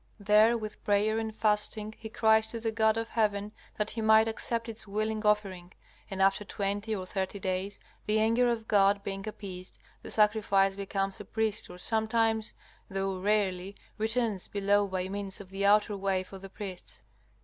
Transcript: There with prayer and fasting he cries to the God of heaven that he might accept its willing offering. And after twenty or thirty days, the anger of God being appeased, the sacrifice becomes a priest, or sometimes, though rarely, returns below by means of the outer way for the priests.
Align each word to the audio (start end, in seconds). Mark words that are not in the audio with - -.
There 0.19 0.57
with 0.57 0.83
prayer 0.83 1.19
and 1.19 1.31
fasting 1.35 1.93
he 1.95 2.09
cries 2.09 2.47
to 2.49 2.59
the 2.59 2.71
God 2.71 2.97
of 2.97 3.09
heaven 3.09 3.51
that 3.75 3.91
he 3.91 4.01
might 4.01 4.27
accept 4.27 4.67
its 4.67 4.87
willing 4.87 5.23
offering. 5.23 5.73
And 6.09 6.23
after 6.23 6.43
twenty 6.43 6.95
or 6.95 7.05
thirty 7.05 7.37
days, 7.37 7.79
the 8.07 8.17
anger 8.19 8.49
of 8.49 8.67
God 8.67 9.03
being 9.03 9.27
appeased, 9.27 9.77
the 10.01 10.09
sacrifice 10.09 10.75
becomes 10.75 11.19
a 11.19 11.25
priest, 11.25 11.69
or 11.69 11.77
sometimes, 11.77 12.55
though 12.89 13.19
rarely, 13.19 13.75
returns 13.99 14.47
below 14.47 14.87
by 14.87 15.07
means 15.07 15.39
of 15.39 15.51
the 15.51 15.67
outer 15.67 15.95
way 15.95 16.23
for 16.23 16.39
the 16.39 16.49
priests. 16.49 17.03